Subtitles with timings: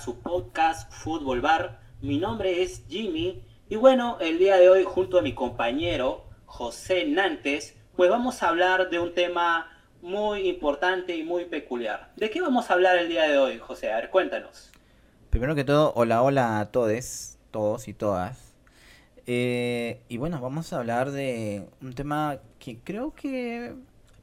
[0.00, 1.78] su podcast Fútbol Bar.
[2.00, 7.04] Mi nombre es Jimmy y bueno, el día de hoy junto a mi compañero José
[7.04, 9.68] Nantes, pues vamos a hablar de un tema
[10.00, 12.12] muy importante y muy peculiar.
[12.16, 13.92] ¿De qué vamos a hablar el día de hoy, José?
[13.92, 14.70] A ver, cuéntanos.
[15.28, 18.54] Primero que todo, hola, hola a todos, todos y todas.
[19.26, 23.74] Eh, y bueno, vamos a hablar de un tema que creo que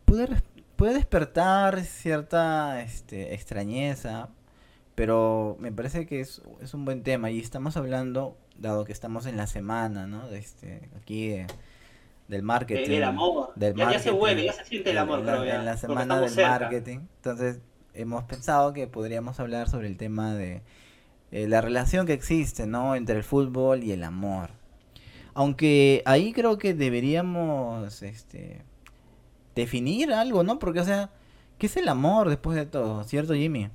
[0.05, 0.27] puede,
[0.75, 4.29] puede despertar cierta este, extrañeza,
[4.97, 9.27] pero me parece que es, es, un buen tema y estamos hablando, dado que estamos
[9.27, 10.27] en la semana, ¿no?
[10.27, 11.35] De este, aquí
[12.27, 12.89] del marketing.
[12.89, 13.51] Del amor.
[13.55, 15.77] Del ya, marketing, ya, se vuelve, ya se siente el amor, en, la, en la
[15.77, 17.01] semana del marketing.
[17.17, 17.59] Entonces,
[17.93, 20.63] hemos pensado que podríamos hablar sobre el tema de
[21.29, 22.95] eh, la relación que existe, ¿no?
[22.95, 24.49] Entre el fútbol y el amor.
[25.35, 28.63] Aunque ahí creo que deberíamos, este,
[29.53, 30.57] definir algo, ¿no?
[30.57, 31.11] Porque, o sea,
[31.59, 33.03] ¿qué es el amor después de todo?
[33.03, 33.69] ¿Cierto, Jimmy?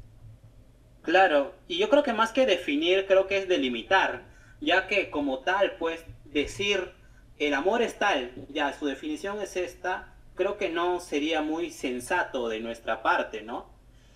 [1.03, 4.22] Claro, y yo creo que más que definir, creo que es delimitar,
[4.61, 6.92] ya que como tal, pues decir
[7.39, 12.48] el amor es tal, ya su definición es esta, creo que no sería muy sensato
[12.48, 13.67] de nuestra parte, ¿no?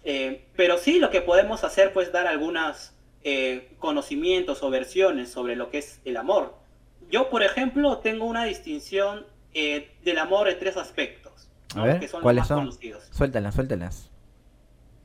[0.05, 2.93] Eh, pero sí lo que podemos hacer, pues dar algunos
[3.25, 6.55] eh, conocimientos o versiones sobre lo que es el amor.
[7.11, 11.49] Yo, por ejemplo, tengo una distinción eh, del amor en tres aspectos,
[12.01, 13.09] que son ¿cuáles los más conocidos.
[13.11, 14.11] Suéltalas, suéltalas.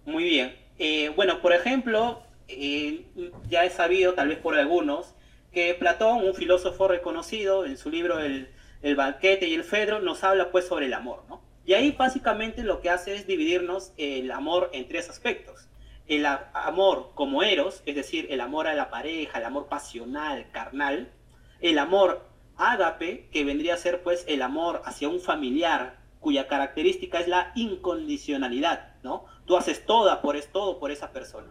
[0.05, 0.60] Muy bien.
[0.83, 3.05] Eh, bueno, por ejemplo, eh,
[3.47, 5.13] ya he sabido, tal vez por algunos,
[5.51, 8.47] que Platón, un filósofo reconocido, en su libro El,
[8.95, 11.39] banquete y el Fedro, nos habla pues sobre el amor, ¿no?
[11.67, 15.69] Y ahí básicamente lo que hace es dividirnos el amor en tres aspectos.
[16.07, 21.11] El amor como eros, es decir, el amor a la pareja, el amor pasional, carnal.
[21.59, 22.25] El amor
[22.57, 27.51] ágape, que vendría a ser pues el amor hacia un familiar, cuya característica es la
[27.53, 29.25] incondicionalidad, ¿no?
[29.45, 31.49] Tú haces toda por es todo por esa persona.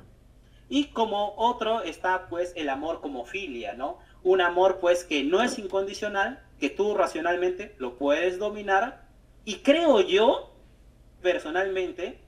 [0.69, 3.99] Y como otro está pues el amor como filia, ¿no?
[4.23, 9.09] Un amor pues que no es incondicional, que tú racionalmente lo puedes dominar.
[9.45, 10.53] Y creo yo,
[11.23, 12.21] personalmente,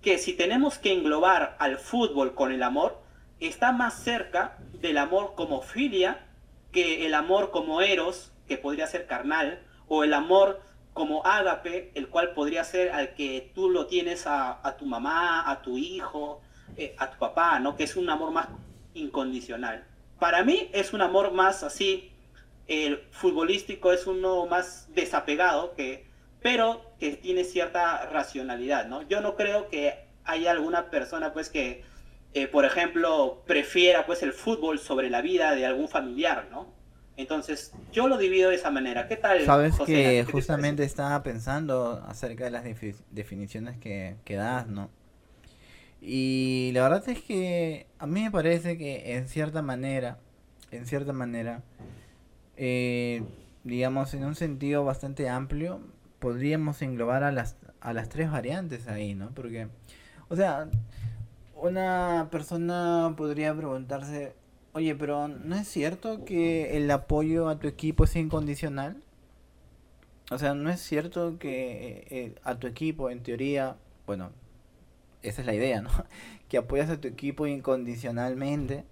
[0.00, 3.00] que si tenemos que englobar al fútbol con el amor,
[3.40, 6.26] está más cerca del amor como filia
[6.72, 10.60] que el amor como eros, que podría ser carnal, o el amor
[10.94, 15.60] como ágape, el cual podría ser al que tú lo tienes a, tu mamá, a
[15.60, 16.40] tu hijo,
[16.76, 17.76] eh, a tu papá, ¿no?
[17.76, 18.48] Que es un amor más
[18.94, 19.84] incondicional.
[20.20, 22.12] Para mí es un amor más así,
[22.68, 26.06] el futbolístico es uno más desapegado, que,
[26.40, 29.02] pero que tiene cierta racionalidad, ¿no?
[29.02, 31.82] Yo no creo que haya alguna persona, pues, que,
[32.34, 36.72] eh, por ejemplo, prefiera, pues, el fútbol sobre la vida de algún familiar, ¿no?
[37.16, 39.06] Entonces, yo lo divido de esa manera.
[39.06, 39.44] ¿Qué tal?
[39.44, 42.64] Sabes que justamente estaba pensando acerca de las
[43.10, 44.90] definiciones que, que das, ¿no?
[46.00, 50.18] Y la verdad es que a mí me parece que en cierta manera,
[50.70, 51.62] en cierta manera,
[52.56, 53.22] eh,
[53.62, 55.80] digamos, en un sentido bastante amplio,
[56.18, 59.30] podríamos englobar a las, a las tres variantes ahí, ¿no?
[59.30, 59.68] Porque,
[60.28, 60.68] o sea,
[61.54, 64.34] una persona podría preguntarse,
[64.74, 68.96] Oye, pero ¿no es cierto que el apoyo a tu equipo es incondicional?
[70.32, 74.32] O sea, ¿no es cierto que eh, a tu equipo, en teoría, bueno,
[75.22, 75.90] esa es la idea, ¿no?
[76.48, 78.84] Que apoyas a tu equipo incondicionalmente.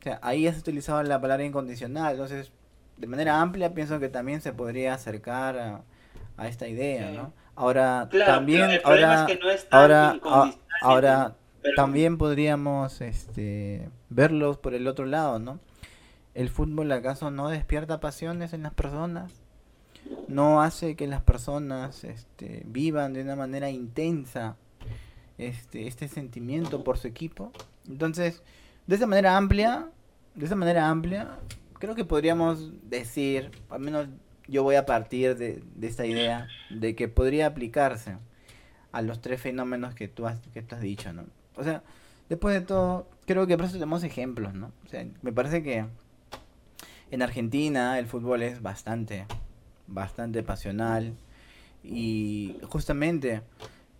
[0.00, 2.12] O sea, ahí has utilizado la palabra incondicional.
[2.12, 2.52] Entonces,
[2.98, 5.58] de manera amplia, pienso que también se podría acercar
[6.36, 7.32] a, esta idea, ¿no?
[7.54, 9.26] Ahora, también, ahora,
[9.70, 10.18] ahora,
[10.80, 11.36] ahora,
[11.76, 15.60] también podríamos este, verlos por el otro lado, ¿no?
[16.34, 19.32] ¿El fútbol acaso no despierta pasiones en las personas?
[20.28, 24.56] ¿No hace que las personas este, vivan de una manera intensa
[25.38, 27.52] este, este sentimiento por su equipo?
[27.86, 28.42] Entonces,
[28.86, 29.88] de esa manera amplia,
[30.34, 31.38] de esa manera amplia,
[31.78, 34.08] creo que podríamos decir, al menos
[34.48, 38.16] yo voy a partir de, de esta idea, de que podría aplicarse
[38.90, 41.24] a los tres fenómenos que tú has, que tú has dicho, ¿no?
[41.56, 41.82] O sea,
[42.28, 44.72] después de todo, creo que por eso tenemos ejemplos, ¿no?
[44.84, 45.86] O sea, me parece que
[47.10, 49.26] en Argentina el fútbol es bastante,
[49.86, 51.14] bastante pasional
[51.84, 53.42] y justamente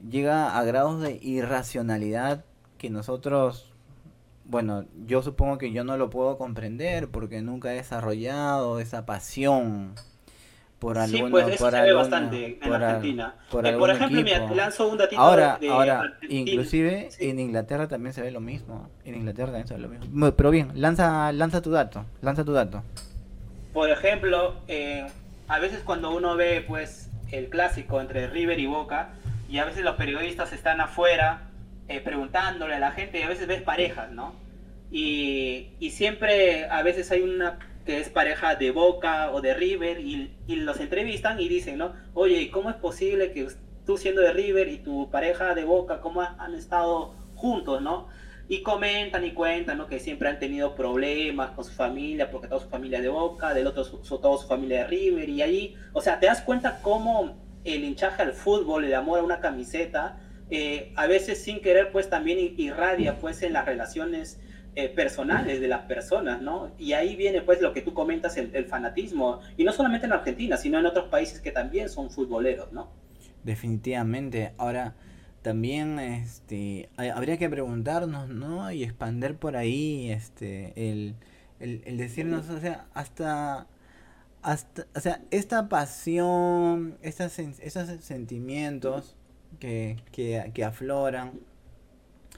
[0.08, 2.44] llega a grados de irracionalidad
[2.78, 3.72] que nosotros,
[4.44, 9.94] bueno, yo supongo que yo no lo puedo comprender porque nunca he desarrollado esa pasión
[10.82, 13.37] por sí, pues eso se ve bastante en Argentina.
[13.52, 18.20] Por, eh, por ejemplo, me lanzo un datito ahora, ahora, inclusive en Inglaterra también se
[18.20, 18.90] ve lo mismo.
[19.05, 20.32] En Inglaterra también se ve lo mismo.
[20.32, 22.82] Pero bien, lanza, lanza tu dato, lanza tu dato.
[23.73, 25.06] Por ejemplo, eh,
[25.46, 29.11] a veces cuando uno ve, pues, el clásico entre River y Boca,
[29.49, 31.43] y a veces los periodistas están afuera
[31.87, 34.35] eh, preguntándole a la gente, y a veces ves parejas, ¿no?
[34.90, 40.00] Y, y siempre, a veces hay una que es pareja de Boca o de River
[40.00, 41.93] y, y los entrevistan y dicen, ¿no?
[42.14, 43.49] Oye, ¿cómo es posible que
[43.84, 48.08] tú siendo de River y tu pareja de Boca, cómo han estado juntos, ¿no?
[48.49, 49.87] Y comentan y cuentan, ¿no?
[49.87, 53.67] Que siempre han tenido problemas con su familia, porque toda su familia de Boca, del
[53.67, 57.37] otro su, toda su familia de River, y ahí, o sea, te das cuenta cómo
[57.64, 60.20] el hinchaje al fútbol, el amor a una camiseta,
[60.50, 64.40] eh, a veces sin querer, pues también irradia, pues, en las relaciones
[64.75, 66.71] eh, personales de las personas, ¿no?
[66.79, 70.57] Y ahí viene pues lo que tú comentas, el, fanatismo, y no solamente en Argentina,
[70.57, 72.89] sino en otros países que también son futboleros, ¿no?
[73.45, 74.55] Definitivamente.
[74.57, 74.95] Ahora,
[75.43, 78.73] también este, habría que preguntarnos, ¿no?
[78.73, 81.17] Y expander por ahí este, el,
[81.61, 83.67] el, decirnos, o sea, hasta
[84.41, 89.17] hasta, o sea, esta pasión, estas, esos sentimientos
[89.61, 91.41] que, que, que, afloran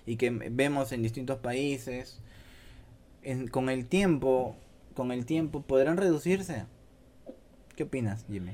[0.07, 2.21] y que vemos en distintos países,
[3.51, 4.57] con el tiempo,
[4.95, 6.67] con el tiempo, ¿podrán reducirse?
[7.77, 8.53] ¿Qué opinas, Jimmy?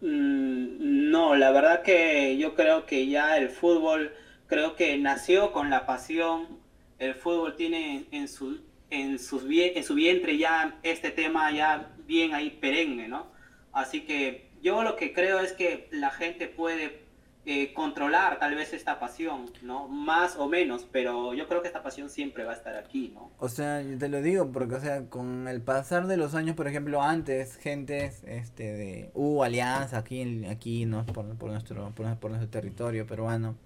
[0.00, 4.12] Mm, no, la verdad que yo creo que ya el fútbol,
[4.46, 6.60] creo que nació con la pasión.
[6.98, 8.60] El fútbol tiene en su,
[8.90, 13.26] en, sus, en su vientre ya este tema ya bien ahí perenne, ¿no?
[13.72, 17.02] Así que yo lo que creo es que la gente puede
[17.46, 19.88] eh, controlar tal vez esta pasión, ¿no?
[19.88, 23.30] Más o menos, pero yo creo que esta pasión siempre va a estar aquí, ¿no?
[23.38, 26.68] O sea, te lo digo porque, o sea, con el pasar de los años, por
[26.68, 31.06] ejemplo, antes, gente este, de uh, Alianza aquí, aquí ¿no?
[31.06, 33.56] por, nuestro, por, nuestro territorio peruano,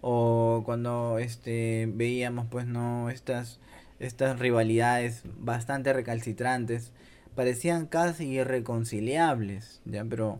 [0.00, 3.10] o cuando este, veíamos, pues, ¿no?
[3.10, 3.58] Estas,
[3.98, 6.92] estas rivalidades bastante recalcitrantes,
[7.34, 10.04] parecían casi irreconciliables, ¿ya?
[10.04, 10.38] Pero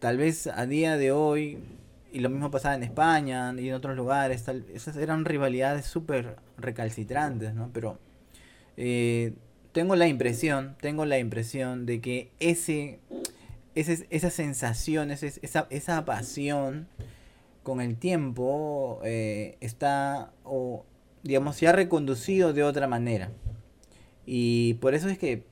[0.00, 1.58] tal vez a día de hoy,
[2.12, 6.36] y lo mismo pasaba en España y en otros lugares, tal, esas eran rivalidades súper
[6.58, 7.70] recalcitrantes, ¿no?
[7.72, 7.98] Pero
[8.76, 9.34] eh,
[9.72, 12.98] tengo la impresión, tengo la impresión de que ese,
[13.76, 16.88] ese esa sensación, ese, esa, esa pasión,
[17.62, 20.84] con el tiempo eh, está, o
[21.22, 23.30] digamos, se ha reconducido de otra manera.
[24.26, 25.44] Y por eso es que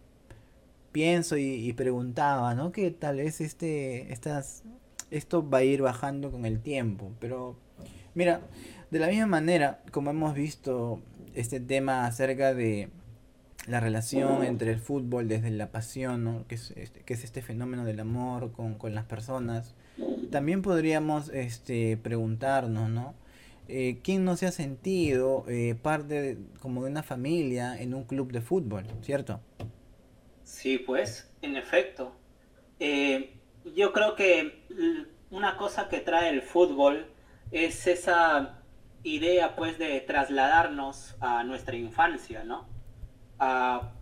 [0.98, 2.72] pienso y, preguntaba, ¿no?
[2.72, 4.64] Que tal vez este, estas,
[5.12, 7.12] esto va a ir bajando con el tiempo.
[7.20, 7.54] Pero,
[8.16, 8.40] mira,
[8.90, 11.00] de la misma manera, como hemos visto
[11.36, 12.88] este tema acerca de
[13.68, 16.44] la relación entre el fútbol desde la pasión, ¿no?
[16.48, 19.76] que, es, este, este fenómeno del amor con, con las personas,
[20.32, 23.14] también podríamos este, preguntarnos, ¿no?
[23.68, 28.32] Eh, ¿Quién no se ha sentido eh, parte como de una familia en un club
[28.32, 29.40] de fútbol, cierto?
[30.48, 32.10] Sí, pues, en efecto.
[32.80, 33.38] Eh,
[33.76, 34.64] yo creo que
[35.30, 37.06] una cosa que trae el fútbol
[37.52, 38.62] es esa
[39.02, 42.66] idea, pues, de trasladarnos a nuestra infancia, ¿no?
[43.38, 43.92] A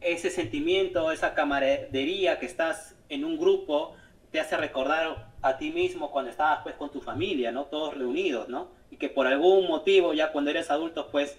[0.00, 3.94] ese sentimiento, esa camaradería que estás en un grupo,
[4.32, 7.66] te hace recordar a ti mismo cuando estabas, pues, con tu familia, ¿no?
[7.66, 8.72] Todos reunidos, ¿no?
[8.90, 11.38] Y que por algún motivo, ya cuando eres adulto, pues,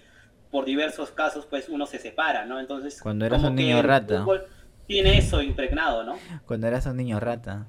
[0.54, 2.59] por diversos casos, pues uno se separa, ¿no?
[2.59, 4.24] Entonces, cuando eras un niño rata.
[4.87, 6.18] Tiene eso impregnado, ¿no?
[6.45, 7.68] Cuando eras un niño rata.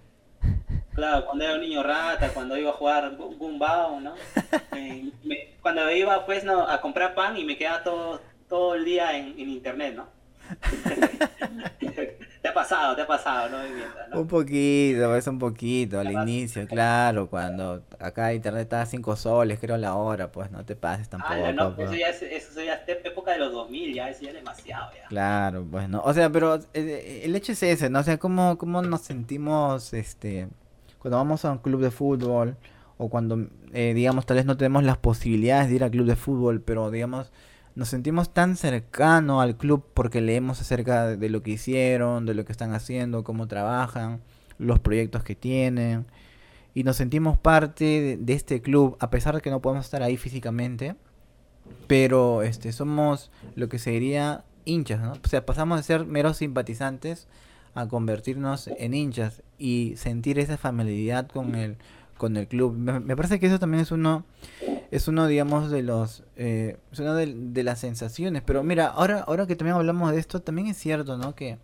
[0.95, 4.15] Claro, cuando era un niño rata, cuando iba a jugar Gumbao, ¿no?
[4.77, 5.13] Eh,
[5.63, 9.39] cuando iba, pues, no, a comprar pan y me quedaba todo, todo el día en,
[9.39, 10.09] en internet, ¿no?
[12.45, 14.21] te ha pasado, te ha pasado, ¿no?
[14.21, 19.59] Un poquito, es un poquito al inicio, claro, cuando acá internet estaba a 5 soles,
[19.59, 21.33] creo la hora, pues no te pases tampoco.
[21.43, 21.89] Ah, no, pues.
[21.89, 24.91] eso ya es, eso ya es época de los 2000, ya, eso ya es demasiado,
[24.93, 25.09] ya.
[25.09, 28.01] Claro, pues no, o sea, pero eh, el hecho es ese, ¿no?
[28.01, 30.49] O sea, ¿cómo, cómo nos sentimos, este,
[30.99, 32.59] cuando vamos a un club de fútbol,
[32.99, 36.17] o cuando, eh, digamos, tal vez no tenemos las posibilidades de ir al club de
[36.17, 37.33] fútbol, pero digamos
[37.75, 42.45] nos sentimos tan cercano al club porque leemos acerca de lo que hicieron, de lo
[42.45, 44.21] que están haciendo, cómo trabajan,
[44.59, 46.07] los proyectos que tienen.
[46.75, 50.17] Y nos sentimos parte de, este club, a pesar de que no podemos estar ahí
[50.17, 50.97] físicamente.
[51.87, 55.13] Pero este, somos lo que se diría hinchas, ¿no?
[55.13, 57.27] O sea, pasamos de ser meros simpatizantes
[57.75, 61.77] a convertirnos en hinchas y sentir esa familiaridad con el,
[62.17, 62.75] con el club.
[62.75, 64.25] Me, parece que eso también es uno,
[64.91, 68.43] es uno, digamos, de los, eh, es una de, las sensaciones.
[68.45, 71.35] Pero mira, ahora, ahora que también hablamos de esto, también es cierto, ¿no?
[71.35, 71.59] Que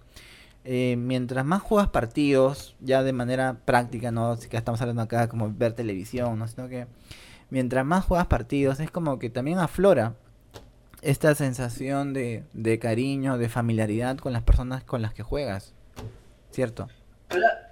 [0.64, 5.52] eh, mientras más juegas partidos, ya de manera práctica, no, que estamos hablando acá como
[5.52, 6.48] ver televisión, ¿no?
[6.48, 6.86] Sino que
[7.50, 10.14] mientras más juegas partidos, es como que también aflora
[11.02, 15.74] esta sensación de, de cariño, de familiaridad con las personas con las que juegas,
[16.50, 16.88] ¿cierto?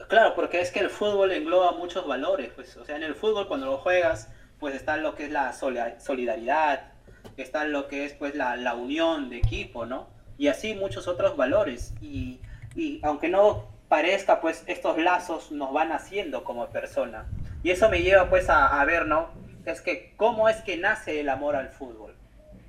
[0.09, 3.47] Claro, porque es que el fútbol engloba muchos valores, pues, o sea, en el fútbol
[3.47, 6.93] cuando lo juegas, pues está lo que es la solidaridad,
[7.37, 10.09] está lo que es pues la, la unión de equipo, ¿no?
[10.37, 11.95] Y así muchos otros valores.
[12.01, 12.41] Y,
[12.75, 17.27] y aunque no parezca, pues estos lazos nos van haciendo como persona.
[17.63, 19.31] Y eso me lleva pues a, a ver, ¿no?
[19.65, 22.15] Es que, ¿cómo es que nace el amor al fútbol?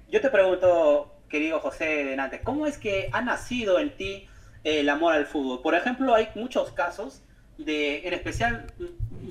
[0.10, 4.27] Yo te pregunto, querido José Denante, ¿cómo es que ha nacido en ti
[4.63, 5.62] el amor al fútbol?
[5.62, 7.24] Por ejemplo, hay muchos casos
[7.58, 8.67] de, en especial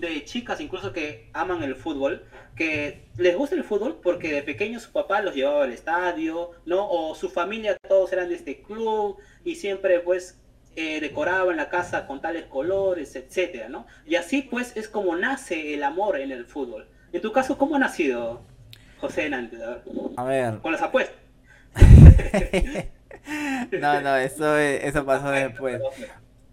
[0.00, 2.24] de chicas incluso que aman el fútbol,
[2.56, 6.88] que les gusta el fútbol porque de pequeños su papá los llevaba al estadio, ¿no?
[6.88, 10.38] O su familia todos eran de este club y siempre pues
[10.76, 13.86] eh, decoraban la casa con tales colores, etcétera, ¿no?
[14.06, 16.88] Y así pues es como nace el amor en el fútbol.
[17.12, 18.42] En tu caso, ¿cómo ha nacido
[19.00, 19.60] José Hernández?
[20.16, 20.58] A ver.
[20.58, 21.16] Con las apuestas.
[23.72, 25.80] no, no, eso, eso pasó después.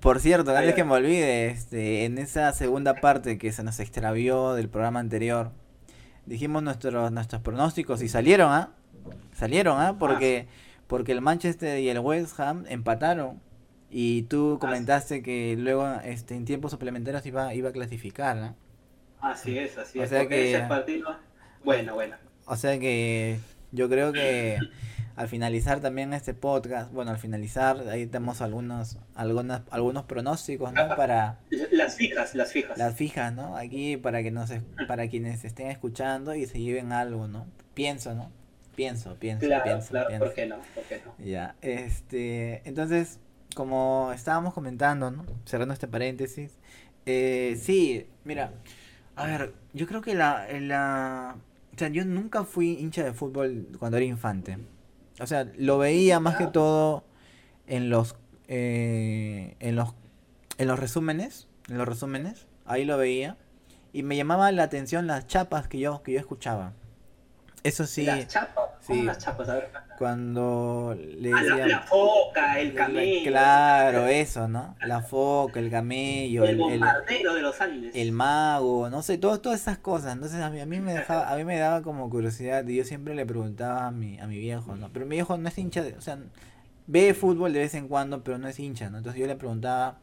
[0.06, 4.54] Por cierto, antes que me olvide, este, en esa segunda parte que se nos extravió
[4.54, 5.50] del programa anterior,
[6.28, 8.70] dijimos nuestros nuestros pronósticos y salieron, ¿ah?
[9.34, 9.96] Salieron, ¿ah?
[9.98, 10.46] Porque,
[10.86, 13.42] porque el Manchester y el West Ham empataron.
[13.90, 18.56] Y tú comentaste que luego este, en tiempos suplementarios iba, iba a clasificar, ¿no?
[19.22, 20.06] Así es, así es.
[20.06, 21.18] O sea que, ese partido...
[21.64, 22.16] Bueno, bueno.
[22.46, 23.40] O sea que
[23.72, 24.60] yo creo que
[25.16, 30.96] al finalizar también este podcast, bueno, al finalizar ahí tenemos algunos algunas algunos pronósticos, ¿no?
[30.96, 31.40] Para
[31.72, 32.78] las fijas, las fijas.
[32.78, 33.56] Las fijas, ¿no?
[33.56, 34.52] Aquí para que nos
[34.88, 37.48] para quienes estén escuchando y se lleven algo, ¿no?
[37.74, 38.32] Pienso, ¿no?
[38.76, 40.58] Pienso, pienso, claro, pienso, claro, ¿por qué no?
[40.74, 41.26] ¿Por qué no?
[41.26, 43.20] Ya, este, entonces,
[43.56, 45.26] como estábamos comentando, ¿no?
[45.46, 46.52] Cerrando este paréntesis,
[47.06, 48.52] eh, sí, mira,
[49.16, 51.38] a ver, yo creo que la, la,
[51.74, 54.58] o sea, yo nunca fui hincha de fútbol cuando era infante.
[55.20, 57.06] O sea, lo veía más que todo
[57.68, 58.16] en los
[58.48, 59.94] eh, en los
[60.58, 63.38] en los resúmenes, en los resúmenes, ahí lo veía
[63.94, 66.74] y me llamaba la atención las chapas que yo que yo escuchaba.
[67.64, 68.06] Eso sí.
[68.06, 69.04] Las chapas, sí.
[69.04, 69.50] las chapas?
[69.50, 69.72] A ver.
[69.98, 73.30] Cuando le ah, la, la, foca, el camello.
[73.30, 74.76] Claro, eso, ¿no?
[74.82, 77.96] La foca, el camello, el, el bombardero de los Andes.
[77.96, 80.14] El mago, no sé, todo, todas esas cosas.
[80.14, 82.84] Entonces a mí, a mí me dejaba, a mí me daba como curiosidad y yo
[82.84, 84.90] siempre le preguntaba a mi, a mi viejo, ¿no?
[84.92, 86.18] Pero mi viejo no es hincha, de, o sea,
[86.88, 88.98] ve fútbol de vez en cuando, pero no es hincha, ¿no?
[88.98, 89.98] Entonces yo le preguntaba,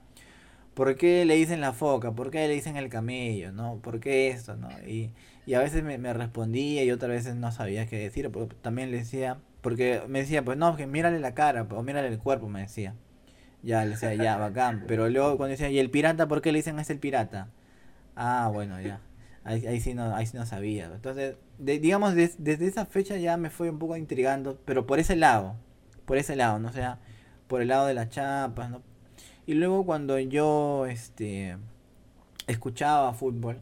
[0.74, 2.12] ¿por qué le dicen la foca?
[2.12, 3.52] ¿Por qué le dicen el camello?
[3.52, 3.76] ¿No?
[3.82, 4.56] ¿Por qué esto?
[4.56, 4.68] ¿No?
[4.86, 5.10] Y
[5.46, 8.30] y a veces me, respondía y otras veces no sabía qué decir,
[8.60, 12.18] también le decía, porque me decía, pues no, que mírale la cara o mírale el
[12.18, 12.94] cuerpo, me decía.
[13.62, 14.84] Ya, le decía, ya, bacán.
[14.88, 17.48] Pero luego cuando decía, ¿y el pirata por qué le dicen es el pirata?
[18.16, 19.00] Ah, bueno, ya.
[19.44, 20.86] Ahí, ahí, sí, no, ahí sí no sabía.
[20.86, 25.56] Entonces, digamos, desde esa fecha ya me fue un poco intrigando, pero por ese lado,
[26.06, 26.68] por ese lado, ¿no?
[26.68, 26.98] O sea,
[27.48, 28.82] por el lado de las chapas, ¿no?
[29.46, 31.56] Y luego cuando yo, este,
[32.46, 33.60] escuchaba fútbol,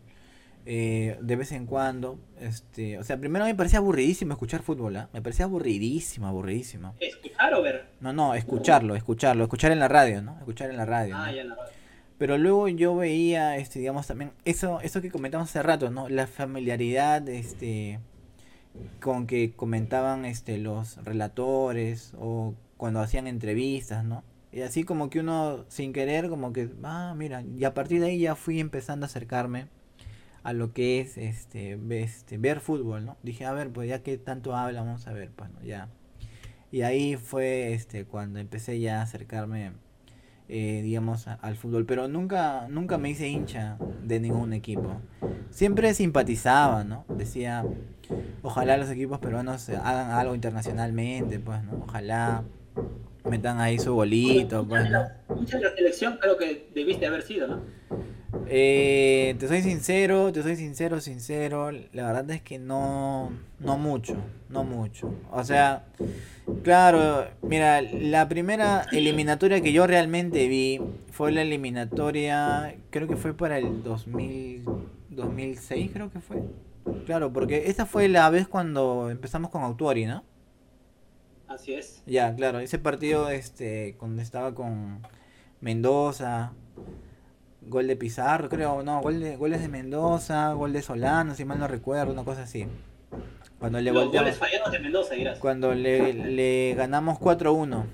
[0.67, 2.19] eh, de vez en cuando.
[2.38, 5.09] Este, o sea, primero me parecía aburridísimo escuchar fútbol, ¿ah?
[5.12, 6.95] me parecía aburridísimo, aburridísimo.
[7.00, 7.87] ¿Escuchar o ver?
[8.00, 10.38] No, no, escucharlo, escucharlo, escuchar en la radio, ¿no?
[10.38, 11.17] Escuchar en la radio.
[11.17, 11.73] Ah, ya en la radio.
[12.19, 16.09] Pero luego yo veía, este, digamos, también, eso, eso que comentamos hace rato, ¿no?
[16.11, 17.99] La familiaridad, este,
[19.00, 24.23] con que comentaban, este, los relatores o cuando hacían entrevistas, ¿no?
[24.52, 28.09] Y así como que uno, sin querer, como que, ah, mira, y a partir de
[28.09, 29.69] ahí ya fui empezando a acercarme
[30.42, 33.16] a lo que es este, este ver fútbol, ¿no?
[33.23, 35.62] Dije, a ver, pues ya que tanto habla, vamos a ver, pues, ¿no?
[35.62, 35.88] ya.
[36.73, 39.73] Y ahí fue este cuando empecé ya a acercarme
[40.52, 45.00] eh, digamos al fútbol, pero nunca nunca me hice hincha de ningún equipo.
[45.50, 47.04] Siempre simpatizaba, ¿no?
[47.09, 47.64] Decía,
[48.42, 51.85] ojalá los equipos peruanos hagan algo internacionalmente, pues, ¿no?
[51.87, 52.42] Ojalá
[53.28, 55.20] metan ahí su bolito, pues, de la
[55.76, 57.61] selección creo que debiste haber sido, ¿no?
[58.49, 61.70] Eh, te soy sincero, te soy sincero, sincero.
[61.92, 64.16] La verdad es que no, no mucho,
[64.49, 65.12] no mucho.
[65.30, 65.85] O sea,
[66.62, 70.80] claro, mira, la primera eliminatoria que yo realmente vi
[71.11, 74.64] fue la eliminatoria, creo que fue para el 2000,
[75.11, 76.42] 2006, creo que fue.
[77.06, 80.25] Claro, porque esa fue la vez cuando empezamos con Autuari, ¿no?
[81.47, 82.02] Así es.
[82.06, 85.02] Ya, claro, ese partido, este, cuando estaba con
[85.61, 86.52] Mendoza,
[87.62, 91.59] Gol de Pizarro, creo, no, gol de, goles de Mendoza, gol de Solano, si mal
[91.59, 92.67] no recuerdo, una cosa así.
[93.59, 95.38] Cuando le Los goles fallados de Mendoza, dirás.
[95.38, 97.85] Cuando le, le ganamos 4-1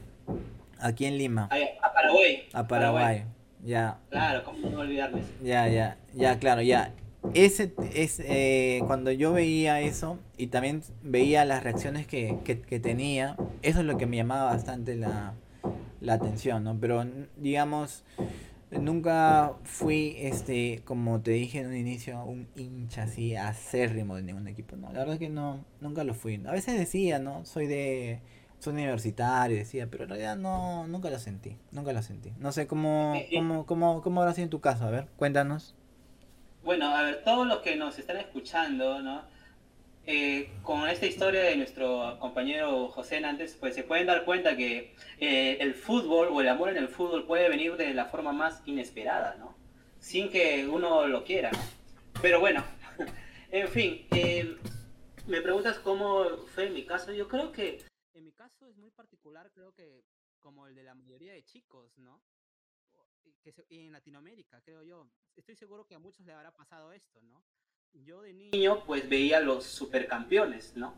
[0.80, 1.48] aquí en Lima.
[1.82, 2.48] A, Paraguay.
[2.52, 3.24] A Paraguay.
[3.64, 3.98] Ya.
[4.10, 5.22] Claro, cómo no olvidarme.
[5.42, 6.92] Ya, ya, ya, claro, ya.
[7.34, 12.78] Ese es eh, cuando yo veía eso y también veía las reacciones que, que, que,
[12.78, 15.34] tenía, eso es lo que me llamaba bastante la,
[16.00, 16.78] la atención, ¿no?
[16.80, 17.04] Pero
[17.36, 18.04] digamos,
[18.70, 24.48] Nunca fui, este, como te dije en un inicio, un hincha así acérrimo de ningún
[24.48, 24.76] equipo.
[24.76, 26.42] No, la verdad es que no, nunca lo fui.
[26.46, 27.44] A veces decía, ¿no?
[27.44, 28.20] Soy de,
[28.58, 32.32] soy universitario, decía, pero en realidad no, nunca lo sentí, nunca lo sentí.
[32.38, 35.76] No sé cómo, cómo, cómo, cómo habrá sido en tu caso, a ver, cuéntanos.
[36.64, 39.22] Bueno, a ver, todos los que nos están escuchando, ¿no?
[40.08, 44.94] Eh, con esta historia de nuestro compañero José Nantes, pues se pueden dar cuenta que
[45.18, 48.62] eh, el fútbol o el amor en el fútbol puede venir de la forma más
[48.66, 49.56] inesperada, ¿no?
[49.98, 51.58] Sin que uno lo quiera, ¿no?
[52.22, 52.64] Pero bueno,
[53.50, 54.56] en fin, eh,
[55.26, 57.12] me preguntas cómo fue en mi caso.
[57.12, 57.84] Yo creo que
[58.14, 60.04] en mi caso es muy particular, creo que
[60.38, 62.22] como el de la mayoría de chicos, ¿no?
[63.42, 65.08] que se- en Latinoamérica, creo yo.
[65.34, 67.44] Estoy seguro que a muchos le habrá pasado esto, ¿no?
[68.04, 70.94] Yo de niño pues veía los supercampeones, ¿no?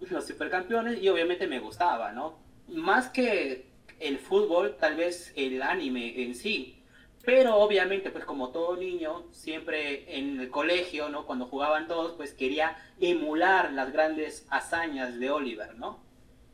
[0.10, 2.38] Los supercampeones y obviamente me gustaba, ¿no?
[2.68, 3.66] Más que
[3.98, 6.82] el fútbol, tal vez el anime en sí.
[7.24, 11.26] Pero obviamente pues como todo niño, siempre en el colegio, ¿no?
[11.26, 16.04] Cuando jugaban todos, pues quería emular las grandes hazañas de Oliver, ¿no?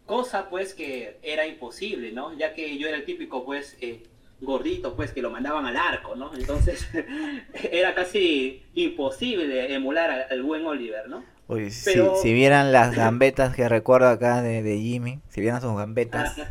[0.06, 2.36] Cosa pues que era imposible, ¿no?
[2.38, 4.04] Ya que yo era el típico pues eh,
[4.42, 6.34] gordito pues que lo mandaban al arco, ¿no?
[6.34, 6.86] Entonces
[7.72, 11.24] era casi imposible emular al, al buen Oliver, ¿no?
[11.46, 15.60] Oye, si, Pero si vieran las gambetas que recuerdo acá de, de Jimmy, si vieran
[15.60, 16.48] sus gambetas, ah,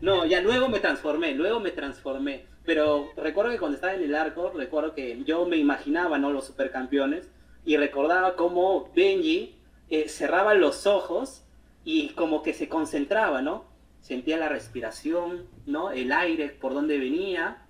[0.00, 2.46] no, ya luego me transformé, luego me transformé.
[2.64, 6.30] Pero recuerdo que cuando estaba en el arco, recuerdo que yo me imaginaba, ¿no?
[6.30, 7.28] Los supercampeones
[7.64, 9.56] y recordaba cómo Benji
[9.90, 11.42] eh, cerraba los ojos
[11.84, 13.64] y como que se concentraba, ¿no?
[14.04, 15.90] Sentía la respiración, ¿no?
[15.90, 17.62] El aire por donde venía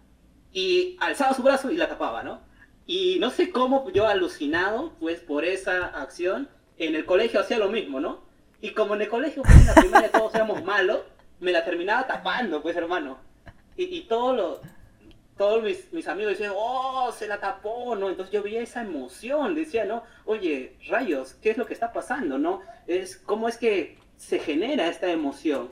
[0.53, 2.41] y alzaba su brazo y la tapaba, ¿no?
[2.87, 7.69] Y no sé cómo yo alucinado, pues por esa acción, en el colegio hacía lo
[7.69, 8.25] mismo, ¿no?
[8.61, 11.03] Y como en el colegio, pues en todos éramos malos,
[11.38, 13.17] me la terminaba tapando, pues hermano.
[13.76, 14.59] Y, y todos los,
[15.37, 18.11] todos mis, mis amigos decían, oh, se la tapó, ¿no?
[18.11, 20.03] Entonces yo veía esa emoción, decía, ¿no?
[20.25, 22.61] Oye, rayos, ¿qué es lo que está pasando, no?
[22.88, 25.68] Es, ¿Cómo es que se genera esta emoción?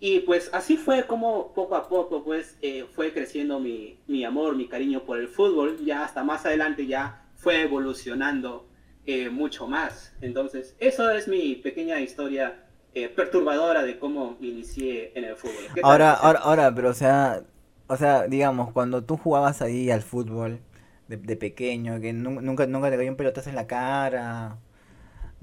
[0.00, 4.56] Y pues así fue como poco a poco pues eh, fue creciendo mi, mi amor,
[4.56, 5.78] mi cariño por el fútbol.
[5.84, 8.68] Ya hasta más adelante ya fue evolucionando
[9.06, 10.12] eh, mucho más.
[10.20, 15.70] Entonces, eso es mi pequeña historia eh, perturbadora de cómo inicié en el fútbol.
[15.72, 17.44] ¿Qué tal, Ahora, ahora, ahora, pero o sea,
[17.88, 20.60] o sea, digamos, cuando tú jugabas ahí al fútbol
[21.08, 24.58] de, pequeño, que nu- nunca, nunca te cayó un pelotazo en la cara,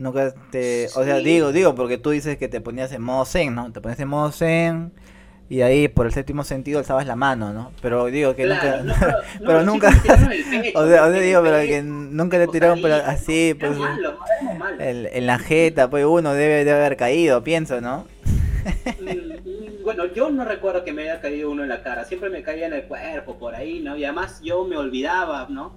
[0.01, 3.55] nunca te, o sea, digo, digo, porque tú dices que te ponías en modo zen,
[3.55, 3.71] ¿no?
[3.71, 4.91] Te ponías en modo zen
[5.47, 7.71] y ahí por el séptimo sentido alzabas la mano, ¿no?
[7.81, 11.39] Pero digo que claro, nunca, no, pero, nunca, el o sea, o sea, en digo,
[11.39, 14.81] el pero que nunca o tiraron pero así, pues, malo, éramos malos.
[14.81, 18.07] en, la jeta, pues uno debe, debe haber caído, pienso, ¿no?
[18.99, 22.41] Mm, Bueno, yo no recuerdo que me haya caído uno en la cara, siempre me
[22.41, 23.97] caía en el cuerpo, por ahí, ¿no?
[23.97, 25.75] Y además yo me olvidaba, ¿no?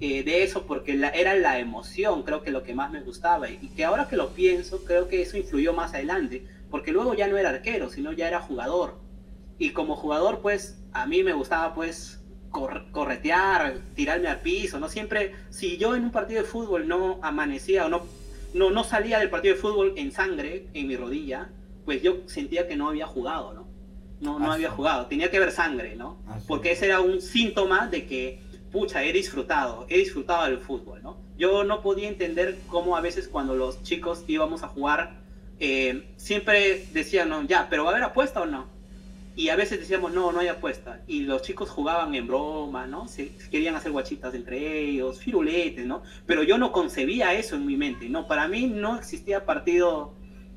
[0.00, 3.48] Eh, de eso porque la- era la emoción, creo que lo que más me gustaba.
[3.48, 7.28] Y que ahora que lo pienso, creo que eso influyó más adelante, porque luego ya
[7.28, 8.98] no era arquero, sino ya era jugador.
[9.58, 14.88] Y como jugador, pues, a mí me gustaba, pues, cor- corretear, tirarme al piso, ¿no?
[14.90, 18.02] Siempre, si yo en un partido de fútbol no amanecía o no,
[18.52, 21.48] no, no salía del partido de fútbol en sangre, en mi rodilla,
[21.86, 23.66] pues yo sentía que no había jugado, ¿no?
[24.20, 26.18] No, no había jugado, tenía que ver sangre, ¿no?
[26.46, 28.40] Porque ese era un síntoma de que,
[28.76, 31.16] pucha, he disfrutado, he disfrutado del fútbol, ¿no?
[31.38, 35.14] Yo no podía entender cómo a veces cuando los chicos íbamos a jugar,
[35.58, 38.66] eh, siempre decían, no, ya, pero ¿va a haber apuesta o no?
[39.34, 41.00] Y a veces decíamos, no, no hay apuesta.
[41.06, 43.08] Y los chicos jugaban en broma, ¿no?
[43.08, 46.02] Se querían hacer guachitas entre ellos, firuletes, ¿no?
[46.26, 48.26] Pero yo no concebía eso en mi mente, ¿no?
[48.28, 50.12] Para mí no existía partido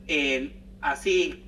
[0.08, 1.46] eh, así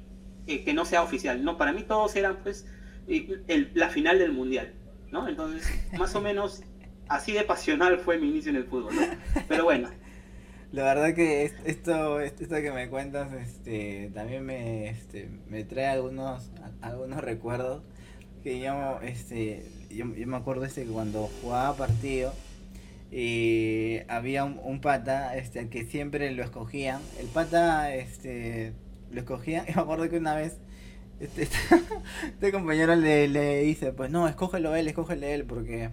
[0.48, 1.58] eh, que no sea oficial, ¿no?
[1.58, 2.66] Para mí todos eran, pues,
[3.10, 4.74] eh, el- la final del mundial,
[5.12, 5.28] ¿no?
[5.28, 6.64] Entonces, más o menos
[7.08, 9.08] así de pasional fue mi inicio en el fútbol, ¿no?
[9.48, 9.90] Pero bueno,
[10.72, 15.88] La verdad que es- esto, esto que me cuentas, este, también me, este, me trae
[15.88, 16.50] algunos,
[16.82, 17.84] algunos recuerdos
[18.44, 22.34] que yo, este, yo, yo me acuerdo este que cuando jugaba partido
[23.12, 28.74] y había un, un pata, este, que siempre lo escogían, el pata, este,
[29.12, 30.60] lo escogían, y me acuerdo que una vez
[31.22, 31.44] este,
[32.26, 35.90] este compañero le, le dice, pues no, escógelo él, escógelo él, porque,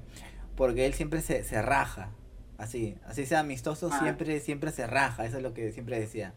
[0.57, 2.11] porque él siempre se, se raja.
[2.57, 4.01] Así, así sea amistoso, Ah.
[4.03, 6.35] siempre, siempre se raja, eso es lo que siempre decía.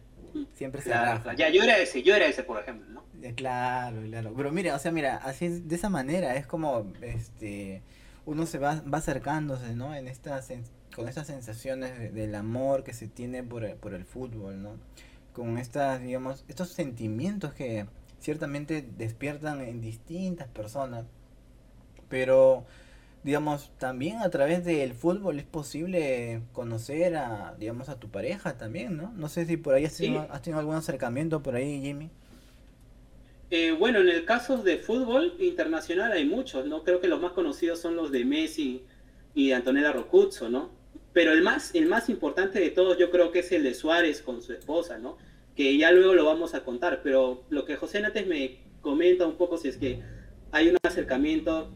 [0.54, 1.22] Siempre se claro, raja.
[1.24, 1.38] claro.
[1.38, 3.04] ya yo era ese, yo era ese, por ejemplo, ¿no?
[3.20, 4.32] Ya, Claro, claro.
[4.36, 7.82] Pero mira, o sea, mira, así de esa manera es como este
[8.24, 9.94] uno se va, va acercándose, ¿no?
[9.96, 10.48] En estas
[10.94, 14.76] con estas sensaciones de- del amor que se tiene por el, por el fútbol, ¿no?
[15.32, 17.86] Con estas, digamos, estos sentimientos que
[18.22, 21.06] ciertamente despiertan en distintas personas
[22.08, 22.66] Pero,
[23.24, 28.96] digamos, también a través del fútbol es posible conocer a, digamos, a tu pareja también,
[28.96, 29.12] ¿no?
[29.14, 32.10] No sé si por ahí has tenido, has tenido algún acercamiento por ahí, Jimmy.
[33.50, 36.82] Eh, bueno, en el caso de fútbol internacional hay muchos, ¿no?
[36.84, 38.86] Creo que los más conocidos son los de Messi
[39.34, 40.70] y de Antonella Rocuzzo, ¿no?
[41.12, 44.22] Pero el más, el más importante de todos yo creo que es el de Suárez
[44.22, 45.18] con su esposa, ¿no?
[45.56, 49.36] Que ya luego lo vamos a contar, pero lo que José antes me comenta un
[49.36, 50.00] poco si es que
[50.50, 51.70] hay un acercamiento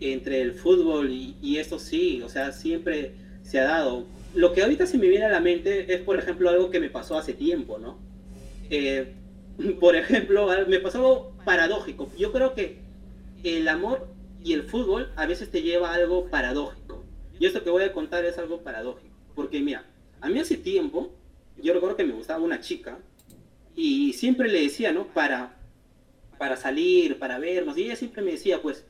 [0.00, 3.12] entre el fútbol y, y esto sí, o sea, siempre
[3.42, 4.06] se ha dado.
[4.34, 6.90] Lo que ahorita se me viene a la mente es, por ejemplo, algo que me
[6.90, 7.98] pasó hace tiempo, ¿no?
[8.70, 9.14] Eh,
[9.80, 12.10] por ejemplo, me pasó algo paradójico.
[12.18, 12.78] Yo creo que
[13.42, 14.08] el amor
[14.42, 17.04] y el fútbol a veces te lleva a algo paradójico.
[17.40, 19.14] Y esto que voy a contar es algo paradójico.
[19.34, 19.84] Porque mira,
[20.20, 21.12] a mí hace tiempo,
[21.56, 22.98] yo recuerdo que me gustaba una chica
[23.78, 25.06] y siempre le decía, ¿no?
[25.06, 25.54] Para,
[26.36, 27.78] para salir, para vernos.
[27.78, 28.84] Y ella siempre me decía, pues,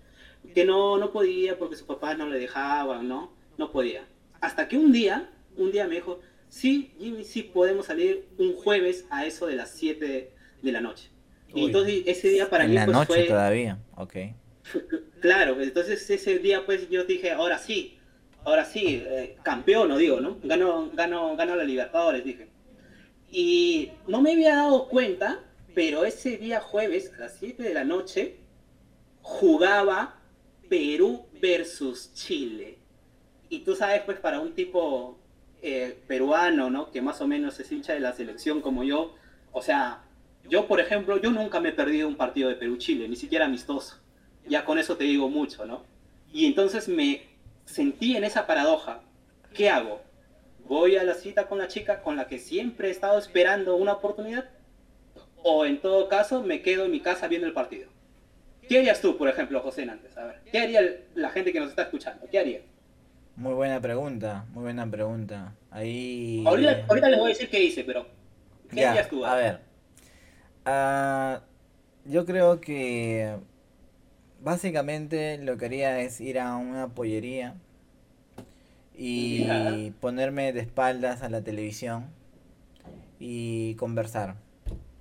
[0.54, 3.30] que no, no podía porque sus papás no le dejaban, ¿no?
[3.58, 4.06] No podía.
[4.40, 9.04] Hasta que un día, un día me dijo, sí, Jimmy, sí podemos salir un jueves
[9.10, 11.10] a eso de las 7 de la noche.
[11.54, 13.24] Y entonces ese día para en mí la pues, noche fue...
[13.24, 14.14] todavía, ok.
[15.20, 17.98] Claro, entonces ese día pues yo dije, ahora sí,
[18.44, 20.38] ahora sí, eh, campeón, no digo, ¿no?
[20.44, 22.48] Gano, gano, gano la Libertadores, dije.
[23.30, 25.40] Y no me había dado cuenta,
[25.74, 28.36] pero ese día jueves a las 7 de la noche
[29.22, 30.18] jugaba
[30.68, 32.78] Perú versus Chile.
[33.48, 35.18] Y tú sabes, pues para un tipo
[35.62, 36.90] eh, peruano, ¿no?
[36.90, 39.14] Que más o menos es hincha de la selección como yo,
[39.52, 40.04] o sea,
[40.48, 43.96] yo, por ejemplo, yo nunca me he perdido un partido de Perú-Chile, ni siquiera amistoso.
[44.46, 45.84] Ya con eso te digo mucho, ¿no?
[46.32, 47.22] Y entonces me
[47.64, 49.02] sentí en esa paradoja.
[49.52, 50.00] ¿Qué hago?
[50.68, 53.94] ¿Voy a la cita con la chica con la que siempre he estado esperando una
[53.94, 54.44] oportunidad?
[55.42, 57.88] ¿O en todo caso me quedo en mi casa viendo el partido?
[58.68, 60.16] ¿Qué harías tú, por ejemplo, José Nantes?
[60.18, 60.82] A ver, ¿qué haría
[61.14, 62.26] la gente que nos está escuchando?
[62.30, 62.60] ¿Qué haría?
[63.36, 65.54] Muy buena pregunta, muy buena pregunta.
[65.70, 66.44] Ahí...
[66.46, 68.06] Ahorita, ahorita les voy a decir qué hice, pero
[68.68, 69.24] ¿qué Ya, harías tú?
[69.24, 69.60] A ver.
[70.66, 71.40] Ah,
[72.04, 73.36] yo creo que
[74.40, 77.54] básicamente lo que haría es ir a una pollería
[79.00, 82.06] y ponerme de espaldas a la televisión
[83.20, 84.34] y conversar.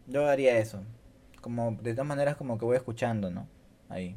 [0.08, 0.84] Yo haría eso.
[1.42, 3.48] Como de todas maneras como que voy escuchando, ¿no?
[3.90, 4.16] Ahí.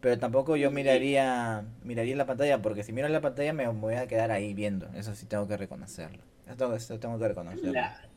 [0.00, 4.06] Pero tampoco yo miraría miraría la pantalla porque si miro la pantalla me voy a
[4.08, 4.88] quedar ahí viendo.
[4.94, 6.22] Eso sí tengo que reconocerlo.
[6.48, 7.72] Eso, eso tengo que reconocerlo.
[7.72, 8.08] Claro.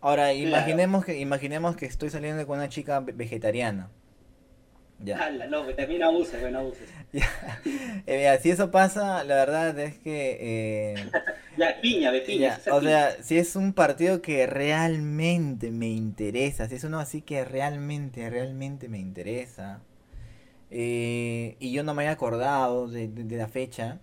[0.00, 0.38] Ahora, Claro.
[0.48, 3.88] imaginemos que imaginemos que estoy saliendo con una chica ve- vegetariana.
[4.98, 5.30] Ya.
[5.50, 6.88] No, pues también abuses, bueno, abuses.
[7.12, 7.28] Ya.
[8.06, 10.94] Eh, mira, si eso pasa, la verdad es que eh,
[11.56, 12.58] Ya, piña, de piña.
[12.64, 13.10] ya, o piña.
[13.12, 18.28] sea, si es un partido que realmente me interesa, si es uno así que realmente,
[18.28, 19.80] realmente me interesa,
[20.70, 24.00] eh, y yo no me haya acordado de, de- de la fecha,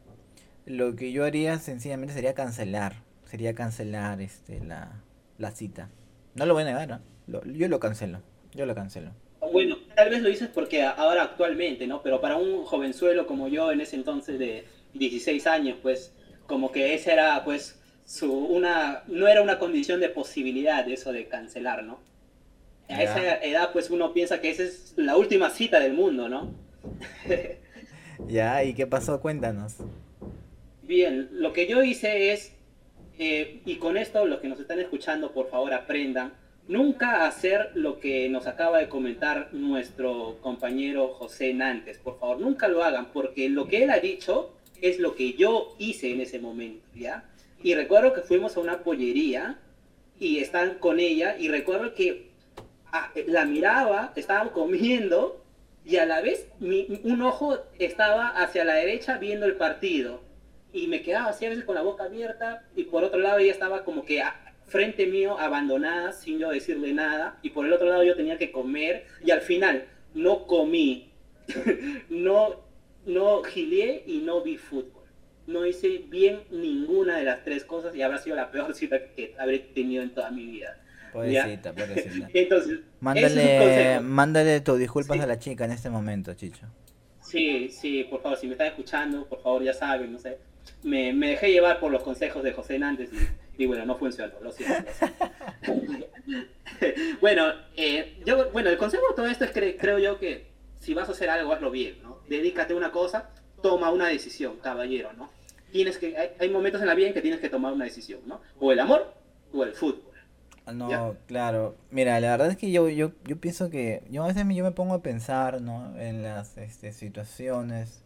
[0.66, 5.02] lo que yo haría sencillamente sería cancelar, sería cancelar este la,
[5.38, 5.90] la cita.
[6.36, 7.02] No lo voy a negar, ¿ah?
[7.28, 8.22] Lo- yo lo cancelo,
[8.54, 9.12] yo lo cancelo.
[9.52, 12.02] Bueno, tal vez lo dices porque ahora actualmente, ¿no?
[12.02, 16.14] Pero para un jovenzuelo como yo en ese entonces de 16 años, pues
[16.48, 21.28] como que esa era pues su una no era una condición de posibilidad eso de
[21.28, 22.00] cancelar, ¿no?
[22.90, 26.54] A esa edad pues uno piensa que esa es la última cita del mundo, ¿no?
[28.28, 29.20] Ya, ¿y qué pasó?
[29.20, 29.78] Cuéntanos.
[30.84, 32.54] Bien, lo que yo hice es,
[33.18, 36.34] eh, y con esto los que nos están escuchando, por favor aprendan,
[36.68, 42.68] nunca hacer lo que nos acaba de comentar nuestro compañero José Nantes, por favor, nunca
[42.68, 46.40] lo hagan, porque lo que él ha dicho es lo que yo hice en ese
[46.40, 47.26] momento, ¿ya?
[47.62, 49.58] Y recuerdo que fuimos a una pollería
[50.20, 52.30] y están con ella, y recuerdo que
[52.92, 55.42] ah, la miraba, estaban comiendo,
[55.86, 60.22] y a la vez un ojo estaba hacia la derecha viendo el partido
[60.72, 63.52] y me quedaba así a veces con la boca abierta y por otro lado ella
[63.52, 67.88] estaba como que a- frente mío abandonada sin yo decirle nada y por el otro
[67.88, 71.12] lado yo tenía que comer y al final no comí,
[72.10, 72.62] no,
[73.06, 75.04] no gileé y no vi fútbol.
[75.46, 79.36] No hice bien ninguna de las tres cosas y habrá sido la peor cita que
[79.38, 80.80] habré tenido en toda mi vida.
[81.12, 82.28] Pobrecita, pobrecita.
[82.34, 85.24] Entonces, Mándale, mándale tus disculpas Sí.
[85.24, 86.66] a la chica en este momento, Chicho.
[87.22, 90.38] Sí, sí, por favor, si me están escuchando, por favor, ya saben, no sé.
[90.84, 93.18] Me, me dejé llevar por los consejos de José Nández y,
[93.58, 94.90] y bueno, no funcionó, lo siento.
[95.68, 96.08] lo siento.
[97.22, 100.48] bueno, eh, yo, bueno, el consejo de todo esto es que creo yo que
[100.80, 102.20] si vas a hacer algo, hazlo bien, ¿no?
[102.28, 103.30] Dedícate a una cosa,
[103.62, 105.30] toma una decisión, caballero, ¿no?
[105.72, 108.22] Tienes que, hay, hay momentos en la vida en que tienes que tomar una decisión,
[108.26, 108.42] ¿no?
[108.60, 109.14] O el amor
[109.54, 110.14] o el fútbol.
[110.72, 111.14] No, Ya.
[111.28, 111.76] claro.
[111.92, 114.64] Mira, la verdad es que yo, yo, yo pienso que yo a veces me, yo
[114.64, 115.98] me pongo a pensar, ¿no?
[116.00, 118.03] En las este, situaciones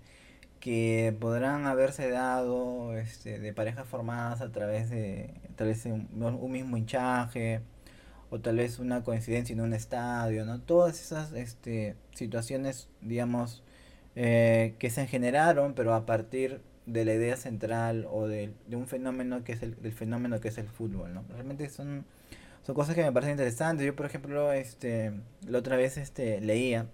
[0.59, 6.51] que podrán haberse dado este, de parejas formadas a través de tal vez un, un
[6.51, 7.61] mismo hinchaje
[8.29, 10.59] o tal vez una coincidencia en un estadio, ¿no?
[10.59, 13.63] Todas esas este, situaciones, digamos,
[14.15, 19.43] eh, que se generaron, pero a partir de la idea central o de, un fenómeno
[19.43, 21.23] que es el del fenómeno que es el fútbol, ¿no?
[21.29, 22.05] Realmente son,
[22.63, 23.85] son cosas que me parecen interesantes.
[23.85, 25.13] Yo, por ejemplo, este,
[25.47, 26.87] la otra vez este, leía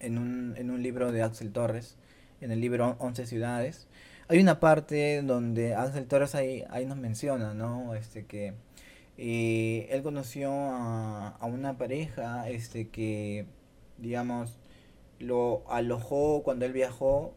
[0.00, 1.96] en un, en un libro de Axel Torres,
[2.40, 3.86] en el libro Once Ciudades,
[4.28, 7.94] hay una parte donde Axel Torres ahí, ahí nos menciona, ¿no?
[7.94, 8.54] Este, que
[9.18, 13.46] eh, él conoció a, a, una pareja este, que,
[13.98, 14.58] digamos,
[15.20, 17.34] lo alojó cuando él viajó.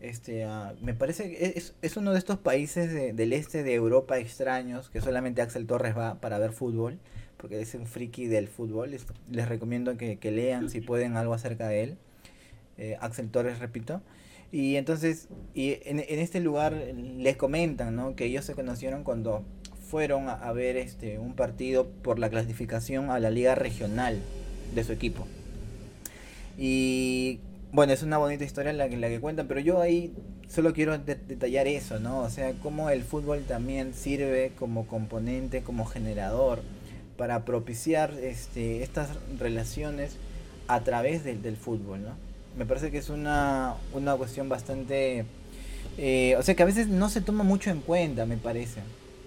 [0.00, 0.44] Este,
[0.80, 5.00] me parece que es, es uno de estos países del este de Europa extraños que
[5.00, 6.98] solamente Axel Torres va para ver fútbol,
[7.36, 8.90] porque es un friki del fútbol.
[8.90, 11.98] Les, les recomiendo que, que, lean si pueden algo acerca de él.
[12.78, 14.02] Eh, Axel Torres, repito.
[14.52, 18.14] Y entonces, y en, en, este lugar les comentan ¿no?
[18.14, 19.44] que ellos se conocieron cuando
[19.92, 24.18] fueron a, ver este, un partido por la clasificación a la liga regional
[24.74, 25.26] de su equipo.
[26.56, 27.40] Y
[27.72, 30.14] bueno, es una bonita historia la que, la que cuentan, pero yo ahí
[30.48, 32.20] solo quiero de, detallar eso, ¿no?
[32.20, 36.60] O sea, cómo el fútbol también sirve como componente, como generador
[37.18, 40.16] para propiciar este, estas relaciones
[40.68, 42.31] a través del, del fútbol, ¿no?
[42.56, 45.24] Me parece que es una, una cuestión bastante...
[45.98, 48.80] Eh, o sea, que a veces no se toma mucho en cuenta, me parece.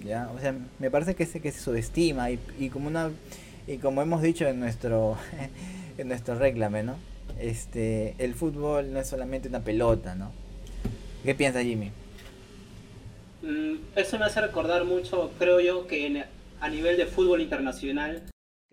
[0.04, 0.30] ¿ya?
[0.36, 3.12] O sea, me parece que se, que se subestima y, y como una...
[3.68, 5.18] Y como hemos dicho en nuestro,
[5.98, 6.96] en nuestro reclame, ¿no?
[7.40, 10.32] Este, el fútbol no es solamente una pelota, ¿no?
[11.24, 11.92] ¿Qué piensa Jimmy?
[13.42, 16.26] Mm, eso me hace recordar mucho, creo yo, que
[16.60, 18.22] a nivel de fútbol internacional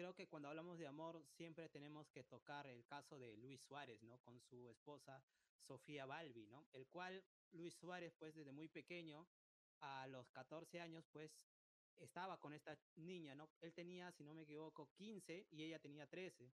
[0.03, 4.03] creo que cuando hablamos de amor siempre tenemos que tocar el caso de Luis Suárez,
[4.03, 4.19] ¿no?
[4.19, 5.23] Con su esposa
[5.61, 6.67] Sofía Balbi, ¿no?
[6.73, 9.29] El cual Luis Suárez, pues desde muy pequeño,
[9.79, 11.31] a los 14 años, pues
[12.01, 13.49] estaba con esta niña, ¿no?
[13.61, 16.53] Él tenía, si no me equivoco, 15 y ella tenía 13.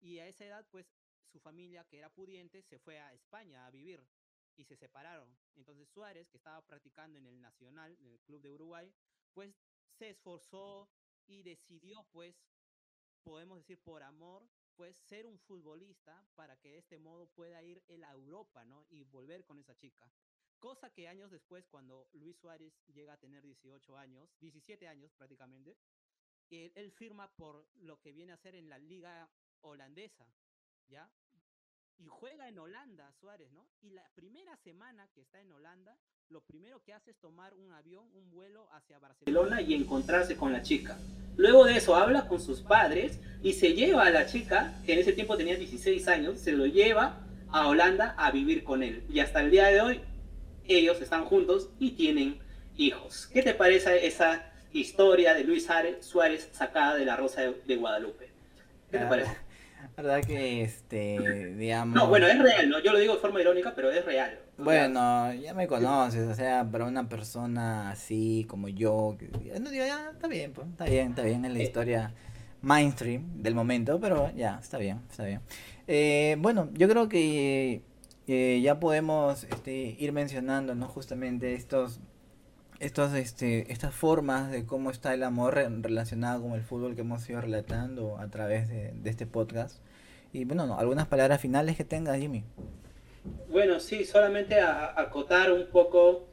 [0.00, 0.86] Y a esa edad, pues
[1.30, 4.06] su familia, que era pudiente, se fue a España a vivir
[4.54, 5.34] y se separaron.
[5.54, 8.92] Entonces Suárez, que estaba practicando en el Nacional, en el Club de Uruguay,
[9.32, 9.56] pues
[9.96, 10.90] se esforzó
[11.26, 12.36] y decidió, pues,
[13.22, 17.82] podemos decir por amor, pues ser un futbolista para que de este modo pueda ir
[17.88, 18.86] él a Europa, ¿no?
[18.90, 20.10] Y volver con esa chica.
[20.58, 25.76] Cosa que años después, cuando Luis Suárez llega a tener 18 años, 17 años prácticamente,
[26.50, 29.28] él, él firma por lo que viene a ser en la liga
[29.62, 30.26] holandesa,
[30.88, 31.10] ¿ya?
[31.98, 33.66] Y juega en Holanda, Suárez, ¿no?
[33.80, 35.96] Y la primera semana que está en Holanda,
[36.28, 40.52] lo primero que hace es tomar un avión, un vuelo hacia Barcelona y encontrarse con
[40.52, 40.98] la chica.
[41.36, 44.98] Luego de eso habla con sus padres y se lleva a la chica, que en
[44.98, 49.04] ese tiempo tenía 16 años, se lo lleva a Holanda a vivir con él.
[49.08, 50.00] Y hasta el día de hoy
[50.66, 52.38] ellos están juntos y tienen
[52.76, 53.26] hijos.
[53.26, 55.68] ¿Qué te parece esa historia de Luis
[56.00, 58.28] Suárez sacada de la Rosa de, Guadalupe?
[58.90, 59.36] ¿Qué te parece?
[59.96, 63.72] Verdad que este digamos no bueno es real no yo lo digo de forma irónica
[63.74, 64.38] pero es real.
[64.58, 69.16] Bueno ya me conoces o sea para una persona así como yo
[69.60, 71.64] no digo ya está bien pues está bien está bien en la eh.
[71.64, 72.14] historia
[72.60, 75.40] mainstream del momento pero ya está bien está bien.
[75.86, 77.82] Eh, bueno yo creo que
[78.28, 82.00] eh, ya podemos este, ir mencionando no justamente estos
[82.82, 87.28] estos, este, estas formas de cómo está el amor relacionado con el fútbol que hemos
[87.30, 89.78] ido relatando a través de, de este podcast.
[90.32, 92.44] Y bueno, no, algunas palabras finales que tenga Jimmy.
[93.48, 96.26] Bueno, sí, solamente a, acotar un poco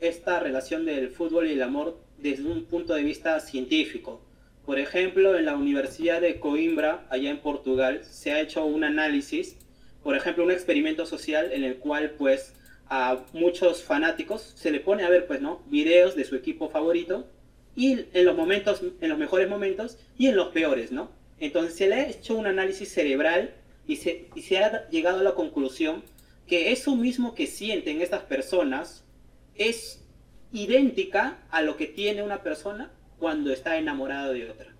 [0.00, 4.20] esta relación del fútbol y el amor desde un punto de vista científico.
[4.66, 9.56] Por ejemplo, en la Universidad de Coimbra, allá en Portugal, se ha hecho un análisis,
[10.02, 12.52] por ejemplo, un experimento social en el cual pues
[12.88, 17.26] a muchos fanáticos se le pone a ver pues no videos de su equipo favorito
[17.74, 21.88] y en los momentos en los mejores momentos y en los peores no entonces se
[21.88, 23.54] le ha hecho un análisis cerebral
[23.86, 26.02] y se, y se ha llegado a la conclusión
[26.46, 29.04] que eso mismo que sienten estas personas
[29.56, 30.04] es
[30.52, 34.74] idéntica a lo que tiene una persona cuando está enamorada de otra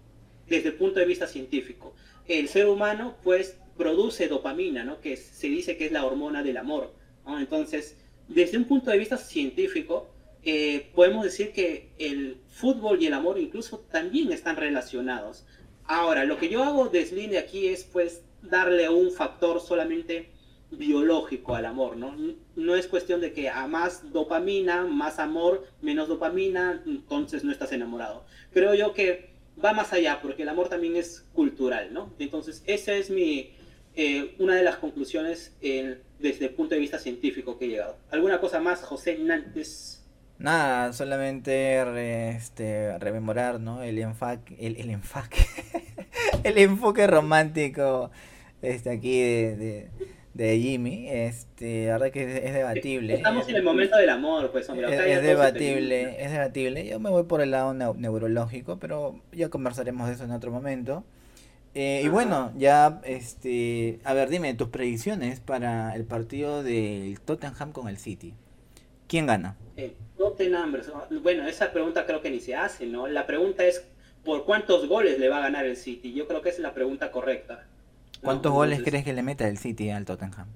[0.48, 1.94] desde el punto de vista científico.
[2.28, 6.56] El ser humano pues produce dopamina no que se dice que es la hormona del
[6.56, 6.94] amor
[7.26, 7.96] entonces,
[8.28, 10.10] desde un punto de vista científico,
[10.42, 15.44] eh, podemos decir que el fútbol y el amor incluso también están relacionados.
[15.84, 20.30] Ahora, lo que yo hago deslinde aquí es pues darle un factor solamente
[20.70, 22.16] biológico al amor, ¿no?
[22.54, 27.72] No es cuestión de que a más dopamina, más amor, menos dopamina, entonces no estás
[27.72, 28.24] enamorado.
[28.52, 29.30] Creo yo que
[29.62, 32.12] va más allá, porque el amor también es cultural, ¿no?
[32.18, 33.52] Entonces, ese es mi,
[33.96, 37.96] eh, una de las conclusiones desde el punto de vista científico que he llegado.
[38.10, 40.06] ¿Alguna cosa más, José Nantes?
[40.38, 43.82] Nada, solamente este, rememorar ¿no?
[43.82, 45.38] el, enfoque, el, el, enfoque,
[46.44, 48.10] el enfoque romántico
[48.60, 49.88] este, aquí de,
[50.34, 51.08] de, Jimmy.
[51.08, 53.14] Este, la verdad que es, debatible.
[53.14, 54.92] Estamos en el momento del amor, pues hombre.
[54.92, 56.86] Es, debatible, es debatible.
[56.86, 61.02] Yo me voy por el lado neurológico, pero ya conversaremos de eso en otro momento.
[61.78, 67.72] Eh, y bueno, ya, este, a ver, dime tus predicciones para el partido del Tottenham
[67.72, 68.32] con el City.
[69.06, 69.58] ¿Quién gana?
[70.16, 70.74] Tottenham,
[71.22, 73.06] bueno, esa pregunta creo que ni se hace, ¿no?
[73.08, 73.86] La pregunta es,
[74.24, 76.14] ¿por cuántos goles le va a ganar el City?
[76.14, 77.66] Yo creo que es la pregunta correcta.
[78.22, 80.48] ¿Cuántos goles crees que le meta el City al Tottenham?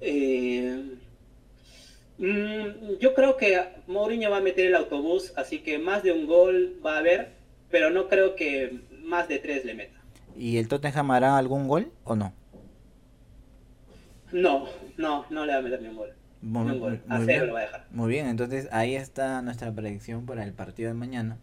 [0.00, 0.96] Eh,
[2.16, 6.26] mm, yo creo que Mourinho va a meter el autobús, así que más de un
[6.26, 7.32] gol va a haber,
[7.70, 9.95] pero no creo que más de tres le meta.
[10.38, 12.32] ¿Y el Tottenham hará algún gol o no?
[14.32, 16.12] No, no, no le va a meter ni un gol.
[16.42, 17.02] Muy, gol.
[17.08, 17.86] A cero lo va a dejar.
[17.90, 21.38] Muy bien, entonces ahí está nuestra predicción para el partido de mañana.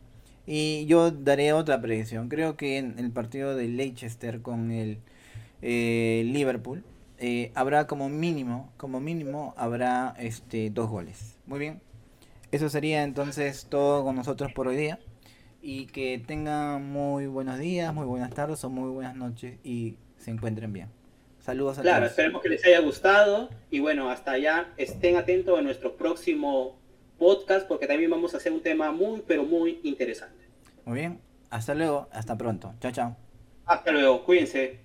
[0.45, 2.29] Y yo daré otra predicción.
[2.29, 4.99] Creo que en el partido de Leicester con el
[5.62, 6.84] eh, Liverpool
[7.17, 11.38] eh, habrá como mínimo, como mínimo habrá este dos goles.
[11.47, 11.82] Muy bien.
[12.51, 14.99] Eso sería entonces todo con nosotros por hoy día
[15.65, 20.30] y que tengan muy buenos días, muy buenas tardes o muy buenas noches y se
[20.30, 20.89] encuentren bien.
[21.39, 21.89] Saludos a todos.
[21.89, 26.78] Claro, esperemos que les haya gustado y bueno, hasta allá estén atentos a nuestro próximo
[27.17, 30.43] podcast porque también vamos a hacer un tema muy pero muy interesante.
[30.84, 32.73] Muy bien, hasta luego, hasta pronto.
[32.82, 33.17] Chao, chao.
[33.65, 34.82] Hasta luego, cuídense.